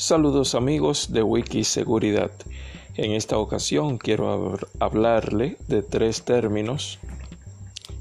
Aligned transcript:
Saludos 0.00 0.54
amigos 0.54 1.12
de 1.12 1.24
Wikiseguridad. 1.24 2.30
En 2.94 3.10
esta 3.10 3.36
ocasión 3.36 3.98
quiero 3.98 4.56
hablarle 4.78 5.56
de 5.66 5.82
tres 5.82 6.22
términos 6.22 7.00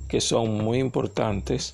que 0.07 0.21
son 0.21 0.63
muy 0.63 0.77
importantes, 0.77 1.73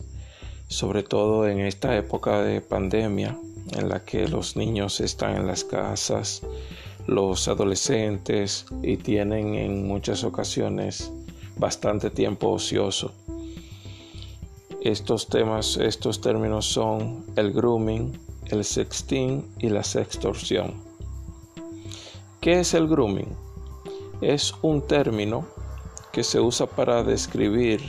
sobre 0.69 1.03
todo 1.03 1.45
en 1.49 1.59
esta 1.59 1.97
época 1.97 2.41
de 2.41 2.61
pandemia 2.61 3.37
en 3.73 3.89
la 3.89 4.05
que 4.05 4.29
los 4.29 4.55
niños 4.55 5.01
están 5.01 5.35
en 5.35 5.45
las 5.45 5.65
casas, 5.65 6.41
los 7.05 7.49
adolescentes 7.49 8.65
y 8.81 8.95
tienen 8.95 9.55
en 9.55 9.85
muchas 9.85 10.23
ocasiones 10.23 11.11
bastante 11.57 12.09
tiempo 12.09 12.47
ocioso. 12.47 13.11
Estos 14.81 15.27
temas, 15.27 15.75
estos 15.75 16.21
términos 16.21 16.65
son 16.65 17.25
el 17.35 17.51
grooming, 17.51 18.17
el 18.49 18.63
sexting 18.63 19.45
y 19.59 19.69
la 19.69 19.83
sextorsión. 19.83 20.73
¿Qué 22.41 22.59
es 22.59 22.73
el 22.73 22.87
grooming? 22.87 23.35
Es 24.21 24.53
un 24.61 24.85
término 24.85 25.47
que 26.11 26.23
se 26.23 26.39
usa 26.39 26.65
para 26.65 27.03
describir 27.03 27.81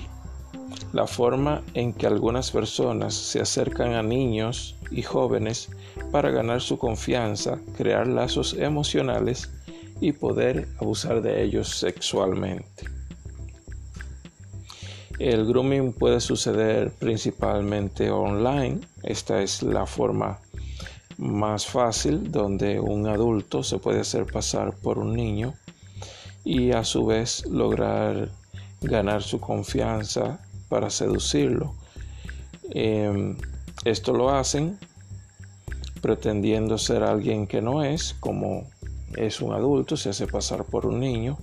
la 0.92 1.06
forma 1.06 1.62
en 1.74 1.92
que 1.92 2.06
algunas 2.06 2.50
personas 2.50 3.14
se 3.14 3.40
acercan 3.40 3.94
a 3.94 4.02
niños 4.02 4.76
y 4.90 5.02
jóvenes 5.02 5.68
para 6.12 6.30
ganar 6.30 6.60
su 6.60 6.78
confianza, 6.78 7.58
crear 7.76 8.06
lazos 8.06 8.54
emocionales 8.54 9.50
y 10.00 10.12
poder 10.12 10.68
abusar 10.78 11.20
de 11.20 11.42
ellos 11.42 11.68
sexualmente. 11.68 12.84
El 15.18 15.46
grooming 15.46 15.92
puede 15.92 16.20
suceder 16.20 16.90
principalmente 16.92 18.10
online. 18.10 18.80
Esta 19.02 19.42
es 19.42 19.62
la 19.62 19.86
forma 19.86 20.40
más 21.18 21.66
fácil 21.66 22.30
donde 22.30 22.80
un 22.80 23.06
adulto 23.06 23.62
se 23.62 23.78
puede 23.78 24.00
hacer 24.00 24.26
pasar 24.26 24.74
por 24.74 24.98
un 24.98 25.14
niño 25.14 25.54
y 26.44 26.72
a 26.72 26.84
su 26.84 27.06
vez 27.06 27.46
lograr 27.46 28.30
ganar 28.80 29.22
su 29.22 29.40
confianza 29.40 30.40
para 30.68 30.90
seducirlo. 30.90 31.74
Em, 32.70 33.36
esto 33.84 34.12
lo 34.12 34.30
hacen 34.30 34.78
pretendiendo 36.00 36.76
ser 36.76 37.02
alguien 37.02 37.46
que 37.46 37.62
no 37.62 37.82
es, 37.82 38.14
como 38.20 38.68
es 39.16 39.40
un 39.40 39.54
adulto, 39.54 39.96
se 39.96 40.10
hace 40.10 40.26
pasar 40.26 40.64
por 40.64 40.86
un 40.86 41.00
niño 41.00 41.38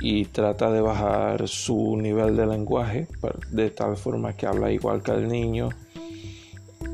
y 0.00 0.26
trata 0.26 0.70
de 0.70 0.80
bajar 0.80 1.48
su 1.48 1.96
nivel 1.96 2.36
de 2.36 2.46
lenguaje 2.46 3.08
de 3.50 3.70
tal 3.70 3.96
forma 3.96 4.34
que 4.34 4.46
habla 4.46 4.70
igual 4.70 5.02
que 5.02 5.12
el 5.12 5.28
niño 5.28 5.70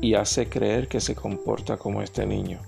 y 0.03 0.15
hace 0.15 0.49
creer 0.49 0.89
que 0.89 0.99
se 0.99 1.15
comporta 1.15 1.77
como 1.77 2.01
este 2.01 2.25
niño. 2.25 2.59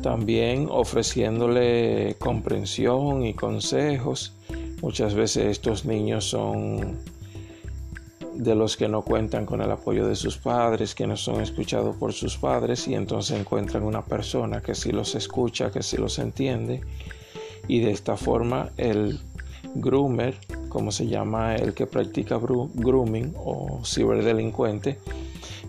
También 0.00 0.68
ofreciéndole 0.70 2.14
comprensión 2.20 3.24
y 3.24 3.34
consejos. 3.34 4.32
Muchas 4.80 5.14
veces 5.14 5.46
estos 5.46 5.84
niños 5.84 6.24
son 6.24 7.00
de 8.34 8.54
los 8.54 8.76
que 8.76 8.88
no 8.88 9.02
cuentan 9.02 9.44
con 9.44 9.60
el 9.60 9.72
apoyo 9.72 10.06
de 10.06 10.14
sus 10.14 10.38
padres, 10.38 10.94
que 10.94 11.08
no 11.08 11.16
son 11.16 11.40
escuchados 11.40 11.96
por 11.96 12.12
sus 12.12 12.36
padres 12.36 12.86
y 12.86 12.94
entonces 12.94 13.36
encuentran 13.36 13.82
una 13.82 14.04
persona 14.04 14.62
que 14.62 14.76
sí 14.76 14.92
los 14.92 15.16
escucha, 15.16 15.72
que 15.72 15.82
sí 15.82 15.96
los 15.96 16.20
entiende 16.20 16.80
y 17.66 17.80
de 17.80 17.90
esta 17.90 18.16
forma 18.16 18.70
el 18.76 19.18
groomer, 19.74 20.38
como 20.68 20.92
se 20.92 21.08
llama 21.08 21.56
el 21.56 21.74
que 21.74 21.86
practica 21.86 22.38
grooming 22.38 23.34
o 23.36 23.80
ciberdelincuente, 23.84 24.98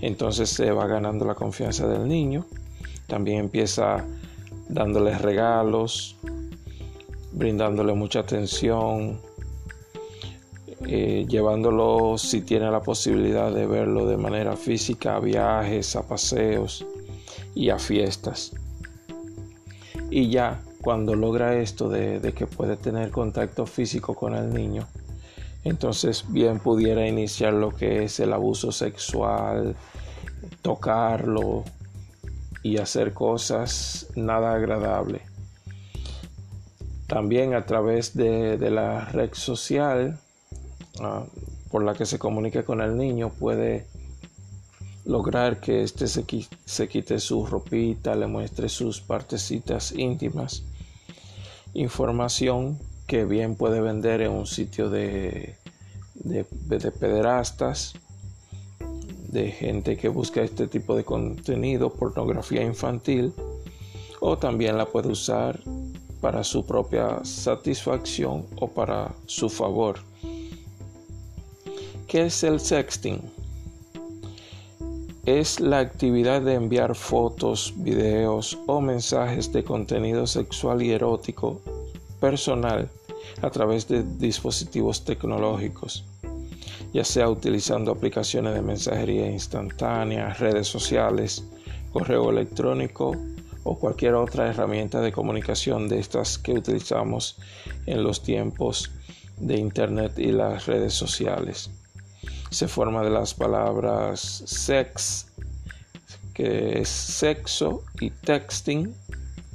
entonces 0.01 0.49
se 0.49 0.71
va 0.71 0.87
ganando 0.87 1.25
la 1.25 1.35
confianza 1.35 1.87
del 1.87 2.07
niño. 2.07 2.45
También 3.07 3.39
empieza 3.39 4.03
dándoles 4.67 5.21
regalos, 5.21 6.17
brindándole 7.31 7.93
mucha 7.93 8.19
atención, 8.19 9.19
eh, 10.87 11.25
llevándolo 11.29 12.17
si 12.17 12.41
tiene 12.41 12.71
la 12.71 12.81
posibilidad 12.81 13.51
de 13.53 13.67
verlo 13.67 14.07
de 14.07 14.17
manera 14.17 14.55
física 14.55 15.17
a 15.17 15.19
viajes, 15.19 15.95
a 15.95 16.07
paseos 16.07 16.85
y 17.53 17.69
a 17.69 17.77
fiestas. 17.77 18.53
Y 20.09 20.29
ya 20.29 20.61
cuando 20.81 21.15
logra 21.15 21.55
esto 21.61 21.87
de, 21.89 22.19
de 22.19 22.33
que 22.33 22.47
puede 22.47 22.75
tener 22.75 23.11
contacto 23.11 23.67
físico 23.67 24.15
con 24.15 24.33
el 24.33 24.51
niño, 24.51 24.87
entonces 25.63 26.25
bien 26.27 26.59
pudiera 26.59 27.07
iniciar 27.07 27.53
lo 27.53 27.71
que 27.71 28.03
es 28.03 28.19
el 28.19 28.33
abuso 28.33 28.71
sexual, 28.71 29.75
tocarlo 30.61 31.63
y 32.63 32.77
hacer 32.77 33.13
cosas 33.13 34.07
nada 34.15 34.53
agradable. 34.53 35.21
También 37.07 37.53
a 37.53 37.65
través 37.65 38.15
de, 38.15 38.57
la 38.71 39.05
red 39.05 39.33
social 39.33 40.19
ah, 41.01 41.25
por 41.69 41.83
la 41.83 41.93
que 41.93 42.05
se 42.05 42.17
comunique 42.17 42.63
con 42.63 42.81
el 42.81 42.97
niño 42.97 43.29
puede 43.29 43.85
lograr 45.05 45.59
que 45.59 45.83
éste 45.83 46.07
se, 46.07 46.25
se 46.65 46.87
quite 46.87 47.19
su 47.19 47.45
ropita, 47.45 48.15
le 48.15 48.27
muestre 48.27 48.69
sus 48.69 49.01
partecitas 49.01 49.91
íntimas. 49.91 50.63
Información 51.73 52.79
que 53.11 53.25
bien 53.25 53.55
puede 53.55 53.81
vender 53.81 54.21
en 54.21 54.31
un 54.31 54.45
sitio 54.45 54.89
de, 54.89 55.57
de, 56.13 56.45
de 56.69 56.91
pederastas 56.93 57.93
de 59.27 59.51
gente 59.51 59.97
que 59.97 60.07
busca 60.07 60.41
este 60.41 60.65
tipo 60.67 60.95
de 60.95 61.03
contenido, 61.03 61.89
pornografía 61.89 62.63
infantil, 62.63 63.33
o 64.21 64.37
también 64.37 64.77
la 64.77 64.85
puede 64.85 65.09
usar 65.09 65.59
para 66.21 66.45
su 66.45 66.65
propia 66.65 67.19
satisfacción 67.25 68.45
o 68.55 68.69
para 68.69 69.13
su 69.25 69.49
favor. 69.49 69.97
¿Qué 72.07 72.27
es 72.27 72.41
el 72.45 72.61
sexting? 72.61 73.19
Es 75.25 75.59
la 75.59 75.79
actividad 75.79 76.41
de 76.43 76.53
enviar 76.53 76.95
fotos, 76.95 77.73
videos 77.75 78.57
o 78.67 78.79
mensajes 78.79 79.51
de 79.51 79.65
contenido 79.65 80.25
sexual 80.27 80.81
y 80.81 80.91
erótico 80.91 81.59
personal 82.21 82.89
a 83.41 83.49
través 83.49 83.87
de 83.87 84.03
dispositivos 84.03 85.03
tecnológicos 85.03 86.05
ya 86.93 87.05
sea 87.05 87.29
utilizando 87.29 87.91
aplicaciones 87.91 88.53
de 88.53 88.61
mensajería 88.61 89.29
instantánea, 89.31 90.33
redes 90.33 90.67
sociales, 90.67 91.43
correo 91.91 92.29
electrónico 92.29 93.15
o 93.63 93.77
cualquier 93.77 94.15
otra 94.15 94.49
herramienta 94.49 95.01
de 95.01 95.11
comunicación 95.11 95.87
de 95.87 95.99
estas 95.99 96.37
que 96.37 96.53
utilizamos 96.53 97.37
en 97.85 98.03
los 98.03 98.23
tiempos 98.23 98.91
de 99.37 99.57
Internet 99.57 100.17
y 100.17 100.31
las 100.31 100.65
redes 100.65 100.93
sociales. 100.93 101.69
Se 102.49 102.67
forma 102.67 103.03
de 103.03 103.09
las 103.09 103.33
palabras 103.33 104.43
sex, 104.45 105.27
que 106.33 106.79
es 106.81 106.89
sexo, 106.89 107.83
y 107.99 108.09
texting, 108.09 108.93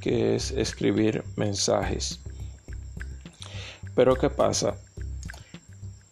que 0.00 0.37
es 0.37 0.53
escribir 0.53 1.25
mensajes. 1.37 2.21
Pero 3.96 4.14
¿qué 4.14 4.30
pasa? 4.30 4.76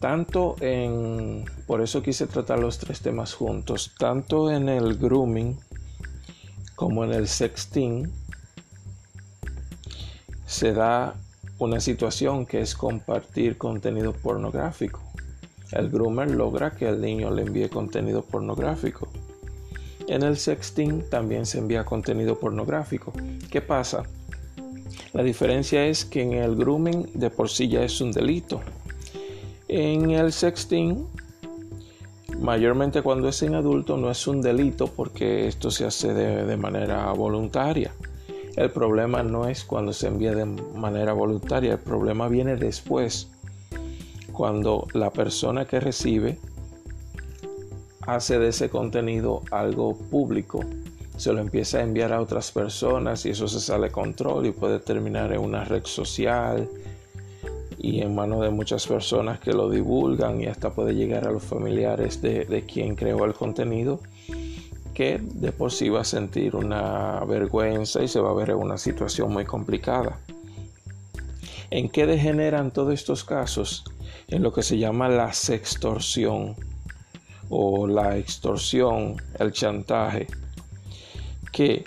tanto 0.05 0.55
en, 0.59 1.45
por 1.65 1.81
eso 1.81 2.03
quise 2.03 2.27
tratar 2.27 2.59
los 2.59 2.77
tres 2.77 3.01
temas 3.01 3.33
juntos, 3.33 3.95
tanto 3.97 4.51
en 4.51 4.69
el 4.69 4.97
grooming 4.97 5.57
como 6.75 7.03
en 7.03 7.11
el 7.11 7.27
sexting, 7.27 8.11
se 10.45 10.73
da 10.73 11.15
una 11.57 11.79
situación 11.79 12.45
que 12.45 12.61
es 12.61 12.75
compartir 12.75 13.57
contenido 13.57 14.13
pornográfico. 14.13 15.01
El 15.71 15.89
groomer 15.89 16.29
logra 16.29 16.69
que 16.69 16.87
el 16.87 17.01
niño 17.01 17.31
le 17.31 17.41
envíe 17.41 17.69
contenido 17.69 18.21
pornográfico. 18.21 19.07
En 20.07 20.21
el 20.21 20.37
sexting 20.37 21.09
también 21.09 21.47
se 21.47 21.57
envía 21.57 21.83
contenido 21.83 22.39
pornográfico. 22.39 23.11
¿Qué 23.49 23.61
pasa? 23.61 24.03
La 25.15 25.23
diferencia 25.23 25.85
es 25.85 26.03
que 26.03 26.21
en 26.21 26.33
el 26.33 26.57
grooming 26.57 27.09
de 27.13 27.29
por 27.29 27.49
sí 27.49 27.69
ya 27.69 27.83
es 27.83 28.01
un 28.01 28.11
delito. 28.11 28.59
En 29.69 30.11
el 30.11 30.33
sexting, 30.33 31.07
mayormente 32.41 33.01
cuando 33.01 33.29
es 33.29 33.41
en 33.41 33.55
adulto, 33.55 33.95
no 33.95 34.11
es 34.11 34.27
un 34.27 34.41
delito 34.41 34.87
porque 34.87 35.47
esto 35.47 35.71
se 35.71 35.85
hace 35.85 36.13
de, 36.13 36.57
manera 36.57 37.13
voluntaria. 37.13 37.93
El 38.57 38.71
problema 38.71 39.23
no 39.23 39.47
es 39.47 39.63
cuando 39.63 39.93
se 39.93 40.07
envía 40.07 40.35
de 40.35 40.43
manera 40.43 41.13
voluntaria, 41.13 41.71
el 41.71 41.79
problema 41.79 42.27
viene 42.27 42.57
después, 42.57 43.29
cuando 44.33 44.85
la 44.91 45.11
persona 45.11 45.63
que 45.63 45.79
recibe 45.79 46.39
hace 48.01 48.37
de 48.37 48.49
ese 48.49 48.69
contenido 48.69 49.43
algo 49.49 49.95
público, 49.95 50.59
se 51.17 51.33
lo 51.33 51.39
empieza 51.39 51.79
a 51.79 51.83
enviar 51.83 52.13
a 52.13 52.21
otras 52.21 52.51
personas 52.51 53.25
y 53.25 53.29
eso 53.29 53.47
se 53.47 53.59
sale 53.59 53.87
de 53.87 53.91
control 53.91 54.45
y 54.45 54.51
puede 54.51 54.79
terminar 54.79 55.31
en 55.33 55.39
una 55.39 55.63
red 55.63 55.85
social, 55.85 56.67
y 57.85 58.01
en 58.01 58.15
manos 58.15 58.41
de 58.41 58.49
muchas 58.49 58.87
personas 58.87 59.39
que 59.39 59.53
lo 59.53 59.69
divulgan 59.69 60.41
y 60.41 60.47
hasta 60.47 60.71
puede 60.71 60.95
llegar 60.95 61.27
a 61.27 61.31
los 61.31 61.43
familiares 61.43 62.19
de, 62.19 62.65
quien 62.67 62.95
creó 62.95 63.25
el 63.25 63.35
contenido 63.35 63.99
que 64.95 65.19
de 65.21 65.51
por 65.51 65.71
sí 65.71 65.89
va 65.89 66.01
a 66.01 66.05
sentir 66.05 66.55
una 66.55 67.23
vergüenza 67.25 68.01
y 68.01 68.07
se 68.07 68.19
va 68.19 68.31
a 68.31 68.33
ver 68.33 68.49
en 68.49 68.55
una 68.55 68.79
situación 68.79 69.31
muy 69.31 69.45
complicada. 69.45 70.17
¿En 71.69 71.89
qué 71.89 72.07
degeneran 72.07 72.71
todos 72.71 72.93
estos 72.93 73.23
casos? 73.23 73.83
En 74.29 74.41
lo 74.41 74.51
que 74.51 74.63
se 74.63 74.79
llama 74.79 75.07
la 75.07 75.31
sextorsión 75.33 76.55
o 77.49 77.85
la 77.85 78.17
extorsión, 78.17 79.17
el 79.37 79.51
chantaje, 79.51 80.25
que 81.55 81.85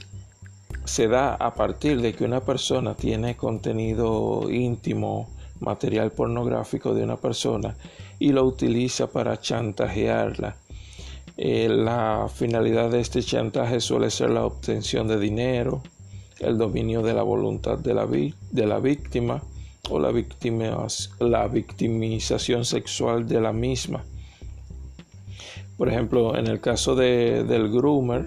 se 0.87 1.09
da 1.09 1.35
a 1.35 1.53
partir 1.53 2.01
de 2.01 2.15
que 2.15 2.25
una 2.25 2.41
persona 2.41 2.95
tiene 2.95 3.37
contenido 3.37 4.51
íntimo, 4.51 5.29
material 5.61 6.11
pornográfico 6.11 6.95
de 6.95 7.03
una 7.03 7.19
persona 7.19 7.77
y 8.19 8.33
lo 8.33 8.45
utiliza 8.45 9.09
para 9.09 9.39
chantajearla. 9.39 10.57
Eh, 11.37 11.69
la 11.69 12.31
finalidad 12.35 12.91
de 12.91 13.01
este 13.01 13.23
chantaje 13.23 13.81
suele 13.81 14.11
ser 14.11 14.31
la 14.31 14.47
obtención 14.47 15.07
de 15.07 15.21
dinero, 15.21 15.83
el 16.41 16.57
dominio 16.57 17.03
de 17.03 17.13
la 17.13 17.23
voluntad 17.23 17.79
de 17.79 17.93
la, 17.93 18.07
víctima 18.07 19.43
o 19.91 19.99
la, 19.99 20.11
la 21.21 21.49
victimización 21.49 22.65
sexual 22.65 23.29
de 23.29 23.41
la 23.43 23.53
misma. 23.53 24.03
Por 25.77 25.91
ejemplo, 25.91 26.39
en 26.39 26.47
el 26.47 26.59
caso 26.59 26.97
de, 26.97 27.45
del 27.45 27.71
groomer, 27.71 28.27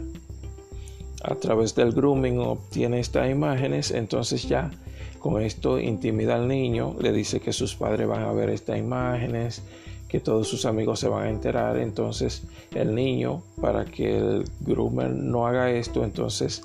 a 1.24 1.36
través 1.36 1.76
del 1.76 1.92
grooming 1.92 2.40
obtiene 2.40 3.00
estas 3.00 3.30
imágenes, 3.30 3.92
entonces 3.92 4.48
ya 4.48 4.72
con 5.20 5.42
esto 5.42 5.80
intimida 5.80 6.36
al 6.36 6.48
niño, 6.48 6.96
le 7.00 7.12
dice 7.12 7.40
que 7.40 7.54
sus 7.54 7.76
padres 7.76 8.08
van 8.08 8.24
a 8.24 8.32
ver 8.32 8.50
estas 8.50 8.80
imágenes, 8.80 9.62
que 10.08 10.20
todos 10.20 10.48
sus 10.48 10.66
amigos 10.66 11.00
se 11.00 11.08
van 11.08 11.24
a 11.28 11.30
enterar. 11.30 11.78
Entonces 11.78 12.44
el 12.74 12.96
niño, 12.96 13.44
para 13.62 13.86
que 13.86 14.18
el 14.18 14.50
groomer 14.60 15.12
no 15.12 15.46
haga 15.46 15.72
esto, 15.72 16.04
entonces 16.04 16.64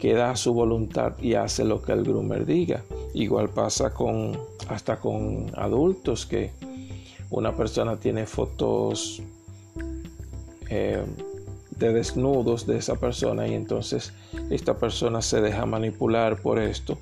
queda 0.00 0.30
a 0.30 0.36
su 0.36 0.54
voluntad 0.54 1.18
y 1.20 1.34
hace 1.34 1.64
lo 1.64 1.82
que 1.82 1.92
el 1.92 2.04
groomer 2.04 2.46
diga. 2.46 2.82
Igual 3.12 3.50
pasa 3.50 3.92
con 3.92 4.38
hasta 4.68 4.98
con 4.98 5.50
adultos 5.54 6.26
que 6.26 6.50
una 7.30 7.54
persona 7.54 7.96
tiene 8.00 8.26
fotos 8.26 9.22
eh, 10.70 11.04
de 11.78 11.92
desnudos 11.92 12.66
de 12.66 12.78
esa 12.78 12.96
persona 12.96 13.46
y 13.46 13.54
entonces 13.54 14.12
esta 14.50 14.78
persona 14.78 15.22
se 15.22 15.40
deja 15.40 15.66
manipular 15.66 16.40
por 16.40 16.58
esto 16.58 16.98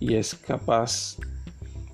y 0.00 0.14
es 0.14 0.34
capaz 0.34 1.16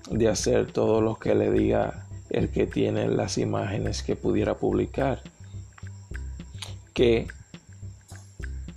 de 0.09 0.27
hacer 0.27 0.71
todo 0.71 1.01
lo 1.01 1.15
que 1.15 1.35
le 1.35 1.51
diga 1.51 2.05
el 2.29 2.49
que 2.49 2.67
tiene 2.67 3.07
las 3.07 3.37
imágenes 3.37 4.03
que 4.03 4.15
pudiera 4.15 4.57
publicar. 4.57 5.21
Que 6.93 7.27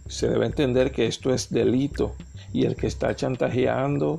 se 0.06 0.28
debe 0.28 0.46
entender 0.46 0.92
que 0.92 1.06
esto 1.06 1.34
es 1.34 1.50
delito 1.50 2.14
y 2.52 2.64
el 2.64 2.76
que 2.76 2.86
está 2.86 3.14
chantajeando 3.16 4.18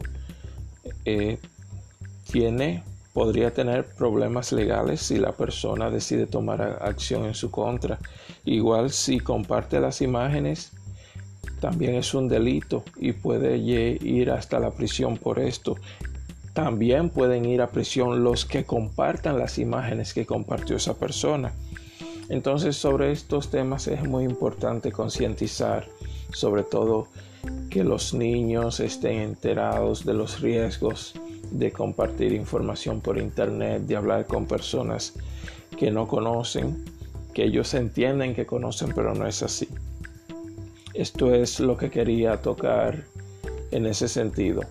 eh, 1.06 1.40
tiene 2.32 2.84
podría 3.14 3.52
tener 3.52 3.86
problemas 3.86 4.52
legales 4.52 5.02
si 5.02 5.18
la 5.18 5.32
persona 5.32 5.90
decide 5.90 6.28
tomar 6.28 6.62
acción 6.82 7.26
en 7.26 7.34
su 7.34 7.50
contra. 7.50 7.98
Igual 8.48 8.92
si 8.92 9.20
comparte 9.20 9.78
las 9.82 10.02
imágenes 10.02 10.72
también 11.60 11.96
es 11.96 12.14
un 12.14 12.30
delito 12.30 12.86
y 12.96 13.12
puede 13.12 13.58
ir 13.58 14.32
hasta 14.32 14.58
la 14.58 14.72
prisión 14.72 15.18
por 15.18 15.38
esto. 15.38 15.76
También 16.54 17.10
pueden 17.10 17.44
ir 17.44 17.62
a 17.62 17.68
prisión 17.68 18.24
los 18.24 18.46
que 18.46 18.64
compartan 18.64 19.38
las 19.38 19.58
imágenes 19.58 20.14
que 20.14 20.26
compartió 20.26 20.78
esa 20.78 20.94
persona. 20.94 21.52
Entonces 22.30 22.78
sobre 22.78 23.12
estos 23.12 23.52
temas 23.52 23.90
es 23.90 24.02
muy 24.08 24.24
importante 24.24 24.94
concientizar, 24.94 25.86
sobre 26.32 26.64
todo 26.64 27.10
que 27.70 27.84
los 27.84 28.14
niños 28.14 28.80
estén 28.80 29.20
enterados 29.20 30.06
de 30.06 30.14
los 30.14 30.40
riesgos 30.40 31.16
de 31.52 31.74
compartir 31.74 32.32
información 32.32 33.02
por 33.02 33.18
internet, 33.18 33.82
de 33.82 33.98
hablar 33.98 34.26
con 34.26 34.46
personas 34.46 35.16
que 35.78 35.92
no 35.92 36.08
conocen, 36.08 36.97
que 37.38 37.44
ellos 37.44 37.72
entienden 37.76 38.34
que 38.34 38.48
conocen, 38.48 38.94
pero 38.96 39.14
no 39.14 39.28
es 39.28 39.44
así. 39.44 39.68
Esto 40.96 41.36
es 41.36 41.60
lo 41.60 41.78
que 41.78 41.92
quería 41.92 42.42
tocar 42.42 43.04
en 43.70 43.86
ese 43.86 44.08
sentido. 44.08 44.62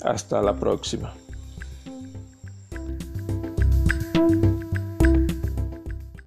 Hasta 0.00 0.40
la 0.40 0.54
próxima. 0.54 1.12